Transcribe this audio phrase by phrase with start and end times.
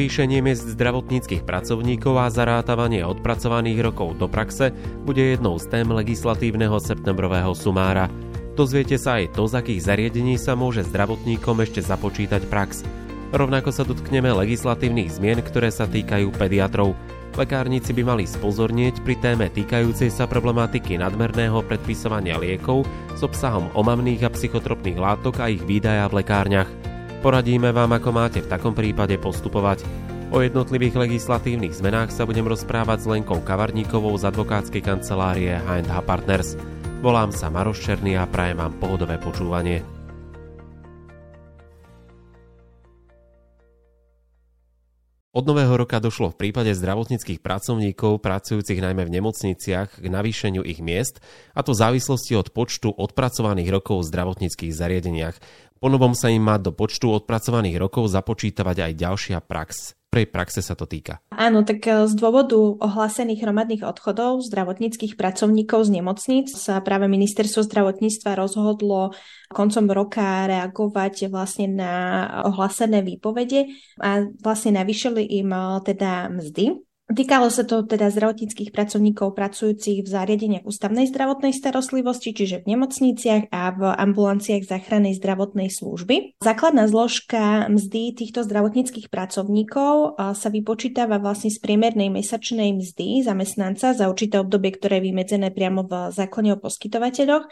[0.00, 4.72] Zvýšenie miest zdravotníckých pracovníkov a zarátavanie odpracovaných rokov do praxe
[5.04, 8.08] bude jednou z tém legislatívneho septembrového sumára.
[8.56, 12.80] Dozviete sa aj to, z akých zariadení sa môže zdravotníkom ešte započítať prax.
[13.36, 16.96] Rovnako sa dotkneme legislatívnych zmien, ktoré sa týkajú pediatrov.
[17.36, 24.24] Lekárnici by mali spozornieť pri téme týkajúcej sa problematiky nadmerného predpisovania liekov s obsahom omamných
[24.24, 26.89] a psychotropných látok a ich výdaja v lekárniach.
[27.20, 29.84] Poradíme vám, ako máte v takom prípade postupovať.
[30.32, 36.56] O jednotlivých legislatívnych zmenách sa budem rozprávať s Lenkou Kavarníkovou z advokátskej kancelárie H&H Partners.
[37.04, 39.84] Volám sa Maroš Černý a prajem vám pohodové počúvanie.
[45.30, 50.82] Od nového roka došlo v prípade zdravotníckých pracovníkov pracujúcich najmä v nemocniciach k navýšeniu ich
[50.82, 51.22] miest,
[51.54, 55.38] a to v závislosti od počtu odpracovaných rokov v zdravotníckých zariadeniach.
[55.80, 59.96] Ponovom sa im má do počtu odpracovaných rokov započítavať aj ďalšia prax.
[60.12, 61.24] Prej praxe sa to týka.
[61.32, 67.64] Áno, tak e, z dôvodu ohlásených hromadných odchodov zdravotníckých pracovníkov z nemocníc sa práve ministerstvo
[67.64, 69.16] zdravotníctva rozhodlo
[69.48, 71.94] koncom roka reagovať vlastne na
[72.44, 79.34] ohlásené výpovede a vlastne navýšili im e, teda mzdy Týkalo sa to teda zdravotníckých pracovníkov
[79.34, 86.38] pracujúcich v zariadeniach ústavnej zdravotnej starostlivosti, čiže v nemocniciach a v ambulanciách záchrannej zdravotnej služby.
[86.38, 94.06] Základná zložka mzdy týchto zdravotníckých pracovníkov sa vypočítava vlastne z priemernej mesačnej mzdy zamestnanca za
[94.06, 97.50] určité obdobie, ktoré je vymedzené priamo v zákone o poskytovateľoch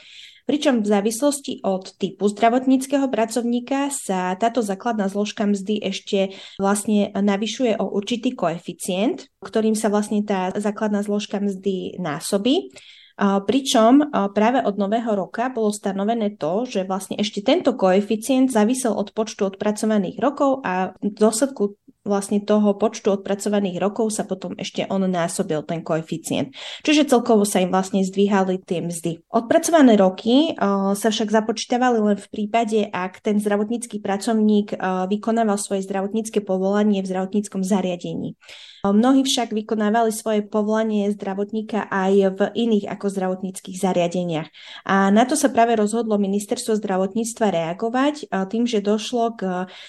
[0.48, 7.76] pričom v závislosti od typu zdravotníckého pracovníka sa táto základná zložka mzdy ešte vlastne navyšuje
[7.76, 12.72] o určitý koeficient, ktorým sa vlastne tá základná zložka mzdy násobí.
[13.18, 19.10] Pričom práve od nového roka bolo stanovené to, že vlastne ešte tento koeficient závisel od
[19.10, 21.74] počtu odpracovaných rokov a v dôsledku
[22.06, 26.54] vlastne toho počtu odpracovaných rokov sa potom ešte on násobil ten koeficient.
[26.82, 29.24] Čiže celkovo sa im vlastne zdvíhali tie mzdy.
[29.28, 35.58] Odpracované roky uh, sa však započítavali len v prípade, ak ten zdravotnícky pracovník uh, vykonával
[35.60, 38.38] svoje zdravotnícke povolanie v zdravotníckom zariadení.
[38.86, 44.48] Mnohí však vykonávali svoje povolanie zdravotníka aj v iných ako zdravotníckých zariadeniach.
[44.86, 49.42] A na to sa práve rozhodlo ministerstvo zdravotníctva reagovať tým, že došlo k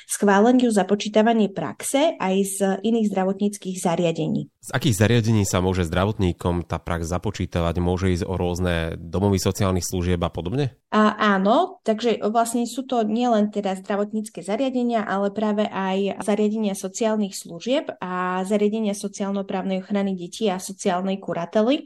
[0.09, 4.49] schváleniu započítavanie praxe aj z iných zdravotníckých zariadení.
[4.59, 7.79] Z akých zariadení sa môže zdravotníkom tá prax započítavať?
[7.79, 10.75] Môže ísť o rôzne domovy sociálnych služieb a podobne?
[10.91, 17.37] A, áno, takže vlastne sú to nielen teda zdravotnícke zariadenia, ale práve aj zariadenia sociálnych
[17.37, 21.83] služieb a zariadenia sociálno-právnej ochrany detí a sociálnej kurately.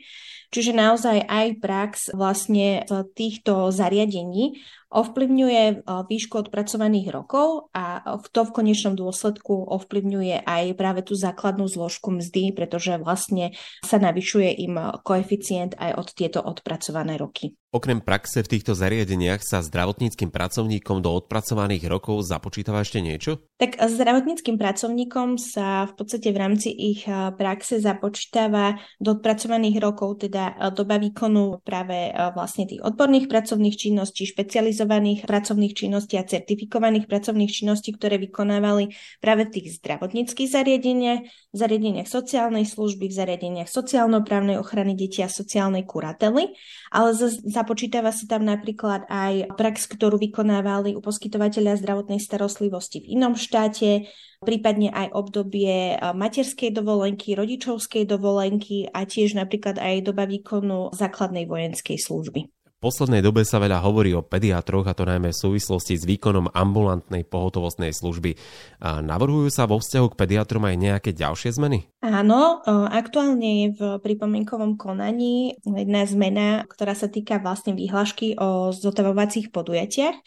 [0.54, 2.86] Čiže naozaj aj prax vlastne
[3.18, 4.62] týchto zariadení
[4.94, 11.66] ovplyvňuje e, výšku odpracovaných rokov a to v konečnom dôsledku ovplyvňuje aj práve tú základnú
[11.66, 17.58] zložku mzdy, pretože vlastne sa navyšuje im koeficient aj od tieto odpracované roky.
[17.74, 23.50] Okrem praxe v týchto zariadeniach sa zdravotníckým pracovníkom do odpracovaných rokov započítava ešte niečo?
[23.58, 30.70] Tak zdravotníckým pracovníkom sa v podstate v rámci ich praxe započítava do odpracovaných rokov, teda
[30.70, 34.83] doba výkonu práve vlastne tých odborných pracovných činností, špecializovaných
[35.24, 38.92] pracovných činností a certifikovaných pracovných činností, ktoré vykonávali
[39.24, 45.30] práve v tých zdravotníckých zariadeniach, v zariadeniach sociálnej služby, v zariadeniach sociálno-právnej ochrany detí a
[45.32, 46.54] sociálnej kurately,
[46.92, 47.32] ale za
[47.64, 54.10] Započítava sa tam napríklad aj prax, ktorú vykonávali u poskytovateľa zdravotnej starostlivosti v inom štáte,
[54.44, 61.96] prípadne aj obdobie materskej dovolenky, rodičovskej dovolenky a tiež napríklad aj doba výkonu základnej vojenskej
[61.96, 66.52] služby poslednej dobe sa veľa hovorí o pediatroch, a to najmä v súvislosti s výkonom
[66.52, 68.36] ambulantnej pohotovostnej služby.
[68.84, 71.88] Navrhujú sa vo vzťahu k pediatrom aj nejaké ďalšie zmeny?
[72.04, 72.60] Áno,
[72.92, 80.20] aktuálne je v pripomienkovom konaní jedna zmena, ktorá sa týka vlastne výhľašky o zotavovacích podujatiach.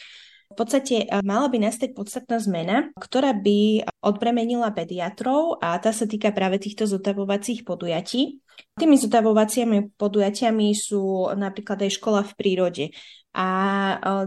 [0.56, 6.32] V podstate mala by nastať podstatná zmena, ktorá by odbremenila pediatrov a tá sa týka
[6.32, 8.40] práve týchto zotavovacích podujatí.
[8.72, 12.84] Tými zotavovacími podujatiami sú napríklad aj škola v prírode
[13.36, 13.48] a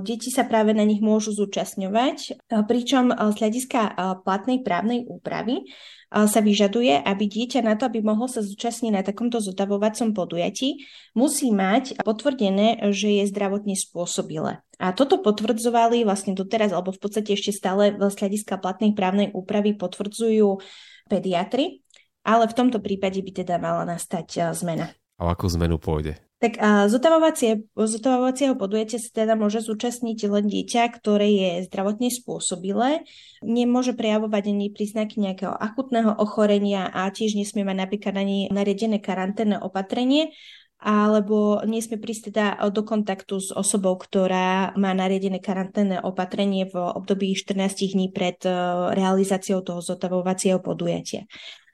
[0.05, 3.81] deti sa práve na nich môžu zúčastňovať, pričom z hľadiska
[4.21, 5.65] platnej právnej úpravy
[6.13, 10.85] sa vyžaduje, aby dieťa na to, aby mohlo sa zúčastniť na takomto zotavovacom podujatí,
[11.17, 14.61] musí mať potvrdené, že je zdravotne spôsobilé.
[14.77, 19.73] A toto potvrdzovali vlastne doteraz, alebo v podstate ešte stále z hľadiska platnej právnej úpravy
[19.73, 20.61] potvrdzujú
[21.09, 21.81] pediatri,
[22.21, 24.93] ale v tomto prípade by teda mala nastať zmena.
[25.17, 26.17] A akú zmenu pôjde?
[26.39, 33.03] Tak a zotavovacie, zotavovacieho podujatia sa teda môže zúčastniť len dieťa, ktoré je zdravotne spôsobilé,
[33.43, 39.59] nemôže prejavovať ani príznaky nejakého akutného ochorenia a tiež nesmie mať napríklad ani nariadené karanténne
[39.59, 40.31] opatrenie,
[40.79, 47.35] alebo nesmie prísť teda do kontaktu s osobou, ktorá má nariadené karanténne opatrenie v období
[47.35, 48.51] 14 dní pred e,
[48.95, 51.27] realizáciou toho zotavovacieho podujatia.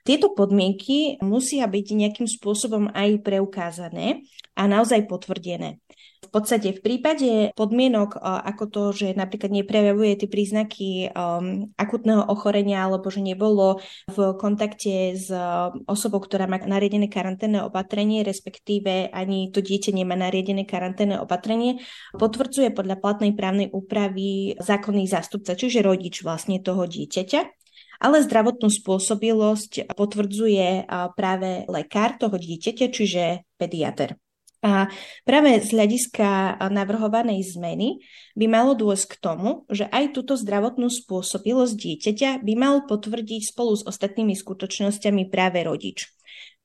[0.06, 4.22] Tieto podmienky musia byť nejakým spôsobom aj preukázané
[4.54, 5.82] a naozaj potvrdené.
[6.26, 12.86] V podstate v prípade podmienok ako to, že napríklad neprejavuje tie príznaky um, akutného ochorenia
[12.86, 15.30] alebo že nebolo v kontakte s
[15.86, 21.82] osobou, ktorá má nariedené karanténne opatrenie, respektíve ani to dieťa nemá nariedené karanténne opatrenie,
[22.14, 27.65] potvrdzuje podľa platnej právnej úpravy zákonný zástupca, čiže rodič vlastne toho dieťaťa
[28.00, 34.16] ale zdravotnú spôsobilosť potvrdzuje práve lekár toho dieťaťa, čiže pediatr.
[34.64, 34.90] A
[35.22, 38.02] práve z hľadiska navrhovanej zmeny
[38.34, 43.78] by malo dôjsť k tomu, že aj túto zdravotnú spôsobilosť dieťaťa by mal potvrdiť spolu
[43.78, 46.10] s ostatnými skutočnosťami práve rodič.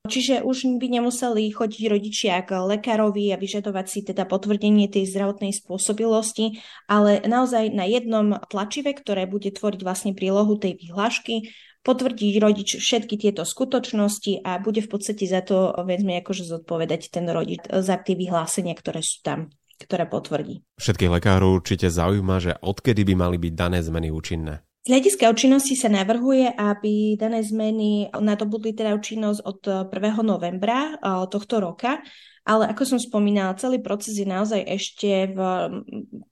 [0.01, 5.53] Čiže už by nemuseli chodiť rodičia k lekárovi a vyžadovať si teda potvrdenie tej zdravotnej
[5.53, 6.57] spôsobilosti,
[6.89, 11.53] ale naozaj na jednom tlačive, ktoré bude tvoriť vlastne prílohu tej vyhlášky,
[11.85, 17.29] potvrdiť rodič všetky tieto skutočnosti a bude v podstate za to, vezme akože zodpovedať ten
[17.29, 20.61] rodič za tie vyhlásenia, ktoré sú tam ktoré potvrdí.
[20.77, 24.61] Všetkých lekárov určite zaujíma, že odkedy by mali byť dané zmeny účinné.
[24.81, 29.59] Z hľadiska účinnosti sa navrhuje, aby dané zmeny nadobudli teda účinnosť od
[29.93, 30.25] 1.
[30.25, 32.01] novembra eh, tohto roka,
[32.41, 35.39] ale ako som spomínala, celý proces je naozaj ešte v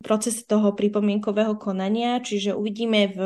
[0.01, 3.19] procese toho pripomienkového konania, čiže uvidíme v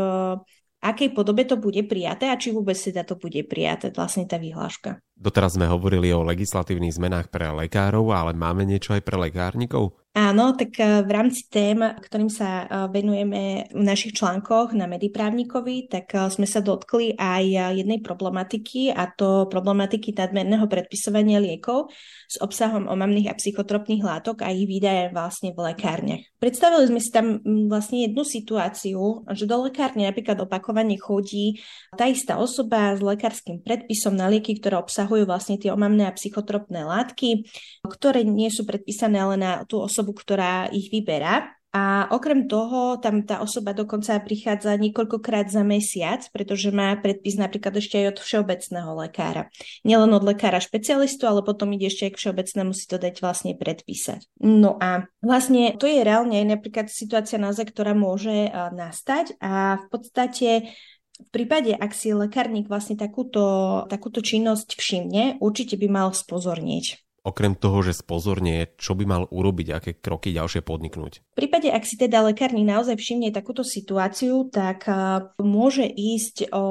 [0.84, 5.00] akej podobe to bude prijaté a či vôbec teda to bude prijaté, vlastne tá vyhláška.
[5.14, 10.04] Doteraz sme hovorili o legislatívnych zmenách pre lekárov, ale máme niečo aj pre lekárnikov?
[10.14, 15.90] Áno, tak eh, v rámci tém, ktorým sa eh, venujeme v našich článkoch na Mediprávnikovi,
[15.90, 21.90] tak eh, sme sa dotkli aj jednej problematiky a to problematiky nadmerného predpisovania liekov
[22.30, 26.22] s obsahom omamných a psychotropných látok a ich výdaje vlastne v lekárniach.
[26.38, 31.58] Predstavili sme si tam mm, vlastne jednu situáciu, že do lekárne napríklad opakovane chodí
[31.98, 36.88] tá istá osoba s lekárskym predpisom na lieky, ktoré obsahujú vlastne tie omamné a psychotropné
[36.88, 37.50] látky,
[37.84, 41.52] ktoré nie sú predpísané ale na tú osobu ktorá ich vyberá.
[41.74, 47.74] A okrem toho, tam tá osoba dokonca prichádza niekoľkokrát za mesiac, pretože má predpis napríklad
[47.82, 49.50] ešte aj od všeobecného lekára.
[49.82, 53.58] Nielen od lekára špecialistu, ale potom ide ešte aj k všeobecnému si to dať vlastne
[53.58, 54.22] predpísať.
[54.46, 59.86] No a vlastne to je reálne aj napríklad situácia naozaj, ktorá môže nastať a v
[59.90, 60.78] podstate
[61.20, 67.56] v prípade, ak si lekárnik vlastne takúto, takúto činnosť všimne, určite by mal spozornieť okrem
[67.56, 71.24] toho, že spozornie, čo by mal urobiť, aké kroky ďalšie podniknúť?
[71.24, 74.84] V prípade, ak si teda lekárnik naozaj všimne takúto situáciu, tak
[75.40, 76.66] môže ísť o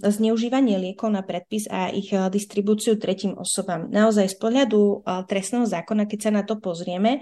[0.00, 3.92] zneužívanie liekov na predpis a ich distribúciu tretím osobám.
[3.92, 7.20] Naozaj z pohľadu trestného zákona, keď sa na to pozrieme,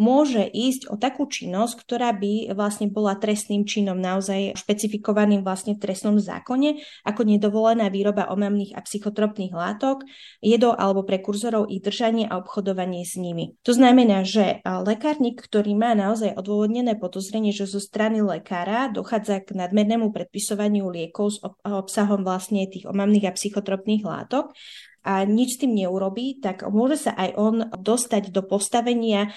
[0.00, 5.84] môže ísť o takú činnosť, ktorá by vlastne bola trestným činom naozaj špecifikovaným vlastne v
[5.84, 10.08] trestnom zákone, ako nedovolená výroba omamných a psychotropných látok,
[10.40, 13.60] jedov alebo prekurzorov, ich držanie a obchodovanie s nimi.
[13.68, 19.52] To znamená, že lekárnik, ktorý má naozaj odôvodnené podozrenie, že zo strany lekára dochádza k
[19.52, 24.56] nadmernému predpisovaniu liekov s obsahom vlastne tých omamných a psychotropných látok,
[25.04, 29.32] a nič tým neurobí, tak môže sa aj on dostať do postavenia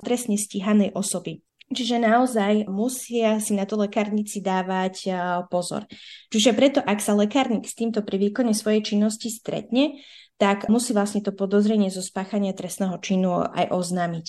[0.00, 1.44] trestne stíhanej osoby.
[1.72, 5.08] Čiže naozaj musia si na to lekárnici dávať
[5.48, 5.88] pozor.
[6.28, 10.04] Čiže preto, ak sa lekárnik s týmto pri výkone svojej činnosti stretne,
[10.36, 14.26] tak musí vlastne to podozrenie zo spáchania trestného činu aj oznámiť.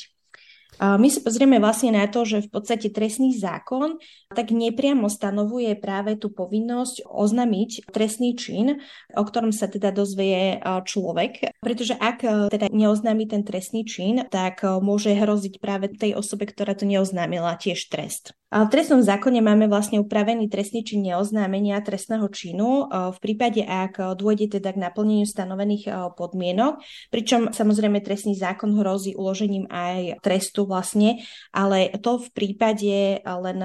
[0.81, 4.01] My sa pozrieme vlastne na to, že v podstate trestný zákon
[4.33, 8.81] tak nepriamo stanovuje práve tú povinnosť oznamiť trestný čin,
[9.13, 15.13] o ktorom sa teda dozvie človek, pretože ak teda neoznámi ten trestný čin, tak môže
[15.13, 18.33] hroziť práve tej osobe, ktorá to neoznámila, tiež trest.
[18.53, 24.61] V trestnom zákone máme vlastne upravený trestný čin neoznámenia trestného činu v prípade, ak dôjde
[24.61, 26.77] teda k naplneniu stanovených podmienok,
[27.09, 33.59] pričom samozrejme trestný zákon hrozí uložením aj trestu vlastne, ale to v prípade len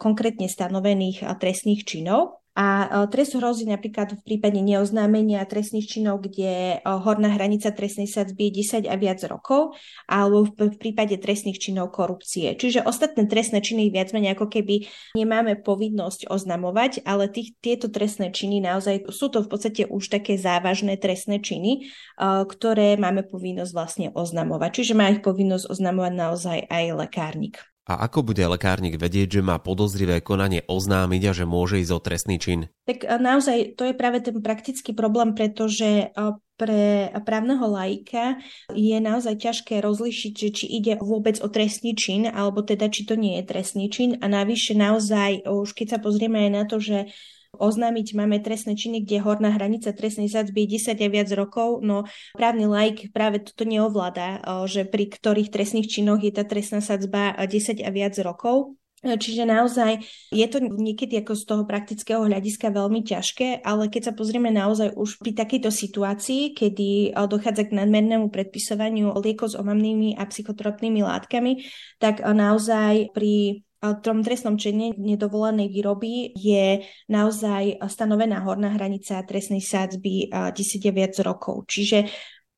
[0.00, 2.41] konkrétne stanovených trestných činov.
[2.52, 8.04] A e, trest hrozí napríklad v prípade neoznámenia trestných činov, kde e, horná hranica trestnej
[8.04, 9.72] sadzby je 10 a viac rokov,
[10.04, 12.52] alebo v prípade trestných činov korupcie.
[12.52, 14.84] Čiže ostatné trestné činy viac menej ako keby
[15.16, 20.36] nemáme povinnosť oznamovať, ale tých, tieto trestné činy naozaj sú to v podstate už také
[20.36, 24.84] závažné trestné činy, e, ktoré máme povinnosť vlastne oznamovať.
[24.84, 27.71] Čiže má ich povinnosť oznamovať naozaj aj lekárnik.
[27.82, 31.98] A ako bude lekárnik vedieť, že má podozrivé konanie oznámiť a že môže ísť o
[31.98, 32.70] trestný čin?
[32.86, 36.14] Tak naozaj to je práve ten praktický problém, pretože
[36.54, 38.38] pre právneho laika
[38.70, 43.18] je naozaj ťažké rozlišiť, že či ide vôbec o trestný čin, alebo teda či to
[43.18, 44.14] nie je trestný čin.
[44.22, 47.10] A navyše naozaj, už keď sa pozrieme aj na to, že
[47.56, 52.08] oznámiť máme trestné činy, kde horná hranica trestnej sadzby je 10 a viac rokov, no
[52.32, 57.84] právny laik práve toto neovláda, že pri ktorých trestných činoch je tá trestná sadzba 10
[57.84, 58.76] a viac rokov.
[59.02, 59.98] Čiže naozaj
[60.30, 64.94] je to niekedy ako z toho praktického hľadiska veľmi ťažké, ale keď sa pozrieme naozaj
[64.94, 71.66] už pri takejto situácii, kedy dochádza k nadmernému predpisovaniu liekov s omamnými a psychotropnými látkami,
[71.98, 80.30] tak naozaj pri tom trestnom čine nedovolenej výroby je naozaj stanovená horná hranica trestnej sádzby
[80.30, 80.54] 10
[80.94, 81.66] viac rokov.
[81.66, 82.06] Čiže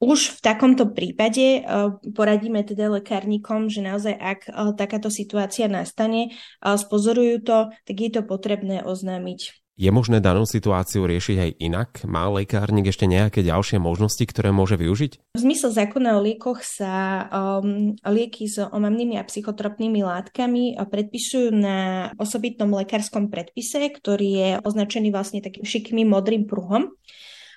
[0.05, 1.65] už v takomto prípade
[2.13, 4.41] poradíme teda lekárnikom, že naozaj ak
[4.77, 11.37] takáto situácia nastane, spozorujú to, tak je to potrebné oznámiť je možné danú situáciu riešiť
[11.39, 11.91] aj inak?
[12.07, 15.35] Má lekárnik ešte nejaké ďalšie možnosti, ktoré môže využiť?
[15.35, 22.11] V zmysle zákona o liekoch sa um, lieky s omamnými a psychotropnými látkami predpisujú na
[22.23, 26.95] osobitnom lekárskom predpise, ktorý je označený vlastne takým šikmým modrým pruhom.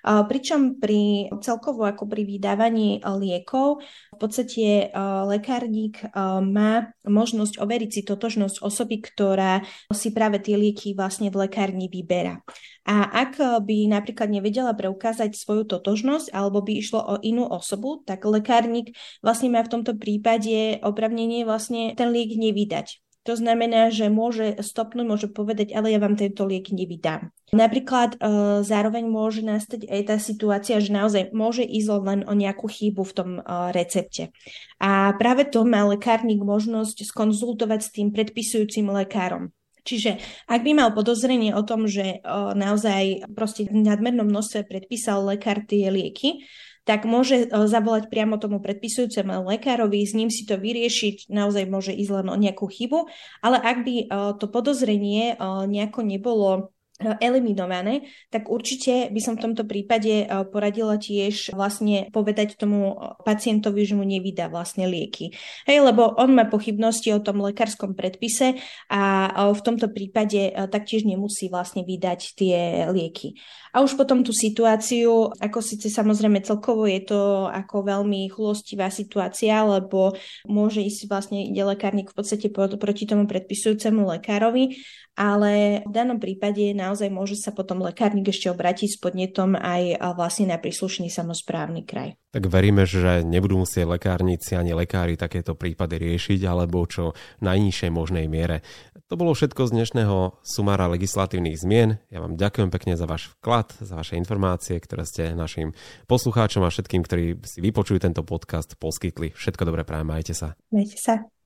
[0.07, 3.83] Pričom pri celkovo ako pri vydávaní liekov
[4.15, 4.87] v podstate
[5.27, 5.99] lekárnik
[6.47, 12.39] má možnosť overiť si totožnosť osoby, ktorá si práve tie lieky vlastne v lekárni vyberá.
[12.87, 13.35] A ak
[13.67, 19.51] by napríklad nevedela preukázať svoju totožnosť alebo by išlo o inú osobu, tak lekárnik vlastne
[19.51, 23.03] má v tomto prípade opravnenie vlastne ten liek nevydať.
[23.27, 27.27] To znamená, že môže stopnúť, môže povedať, ale ja vám tento liek nevydám.
[27.51, 28.17] Napríklad e,
[28.63, 33.15] zároveň môže nastať aj tá situácia, že naozaj môže ísť len o nejakú chybu v
[33.15, 33.41] tom e,
[33.75, 34.31] recepte.
[34.79, 39.51] A práve to má lekárnik možnosť skonzultovať s tým predpisujúcim lekárom.
[39.83, 44.63] Čiže ak by mal podozrenie o tom, že o, e, naozaj proste v nadmernom množstve
[44.71, 46.47] predpísal lekár tie lieky,
[46.87, 51.91] tak môže e, zavolať priamo tomu predpisujúcemu lekárovi, s ním si to vyriešiť, naozaj môže
[51.91, 53.11] ísť len o nejakú chybu,
[53.43, 54.05] ale ak by e,
[54.39, 61.53] to podozrenie e, nejako nebolo eliminované, tak určite by som v tomto prípade poradila tiež
[61.53, 65.29] vlastne povedať tomu pacientovi, že mu nevydá vlastne lieky.
[65.69, 68.57] Hej, lebo on má pochybnosti o tom lekárskom predpise
[68.89, 73.37] a v tomto prípade taktiež nemusí vlastne vydať tie lieky.
[73.77, 79.61] A už potom tú situáciu, ako síce samozrejme celkovo je to ako veľmi chulostivá situácia,
[79.61, 80.17] lebo
[80.49, 84.81] môže ísť vlastne ide lekárnik v podstate proti tomu predpisujúcemu lekárovi,
[85.13, 90.47] ale v danom prípade naozaj môže sa potom lekárnik ešte obrátiť s podnetom aj vlastne
[90.47, 92.15] na príslušný samozprávny kraj.
[92.31, 97.11] Tak veríme, že nebudú musieť lekárnici ani lekári takéto prípady riešiť, alebo čo
[97.43, 98.63] najnižšej možnej miere.
[99.07, 101.95] To bolo všetko z dnešného sumára legislatívnych zmien.
[102.11, 105.71] Ja vám ďakujem pekne za váš vklad, za vaše informácie, ktoré ste našim
[106.11, 109.31] poslucháčom a všetkým, ktorí si vypočujú tento podcast, poskytli.
[109.31, 110.59] Všetko dobré prajem, majte sa.
[110.69, 111.36] Majte sa.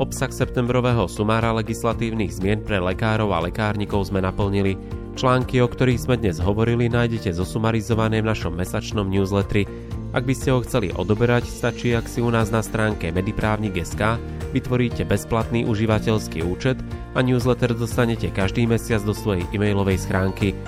[0.00, 4.80] Obsah septembrového sumára legislatívnych zmien pre lekárov a lekárnikov sme naplnili.
[5.12, 9.68] Články, o ktorých sme dnes hovorili, nájdete zosumarizované v našom mesačnom newsletteri
[10.10, 14.18] ak by ste ho chceli odoberať, stačí, ak si u nás na stránke mediprávnik.sk
[14.50, 16.74] vytvoríte bezplatný užívateľský účet
[17.14, 20.58] a newsletter dostanete každý mesiac do svojej e-mailovej schránky.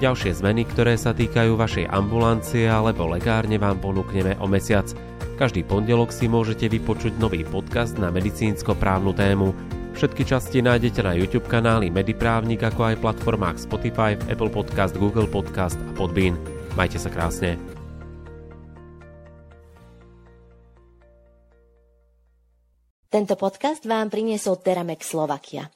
[0.00, 4.88] Ďalšie zmeny, ktoré sa týkajú vašej ambulancie alebo lekárne vám ponúkneme o mesiac.
[5.36, 9.52] Každý pondelok si môžete vypočuť nový podcast na medicínsko-právnu tému.
[9.92, 15.76] Všetky časti nájdete na YouTube kanáli Mediprávnik ako aj platformách Spotify, Apple Podcast, Google Podcast
[15.76, 16.40] a Podbean.
[16.80, 17.60] Majte sa krásne.
[23.12, 25.68] Tento podcast vám priniesol Teramex Slovakia.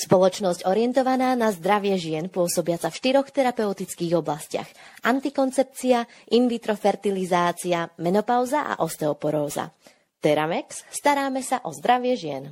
[0.00, 4.64] Spoločnosť orientovaná na zdravie žien pôsobiaca v štyroch terapeutických oblastiach.
[5.04, 9.76] Antikoncepcia, in vitro fertilizácia, menopauza a osteoporóza.
[10.24, 12.48] Teramex, staráme sa o zdravie žien.